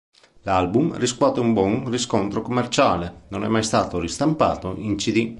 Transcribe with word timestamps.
L'album 0.45 0.97
riscuote 0.97 1.41
un 1.41 1.53
buon 1.53 1.87
riscontro 1.87 2.41
commerciale; 2.41 3.25
non 3.27 3.43
è 3.43 3.47
mai 3.47 3.61
stato 3.61 3.99
ristampato 3.99 4.73
in 4.77 4.95
cd. 4.97 5.29